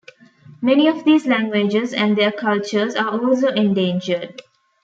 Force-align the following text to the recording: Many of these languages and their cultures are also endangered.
Many 0.63 0.87
of 0.87 1.03
these 1.05 1.27
languages 1.27 1.93
and 1.93 2.17
their 2.17 2.31
cultures 2.31 2.95
are 2.95 3.23
also 3.23 3.49
endangered. 3.49 4.41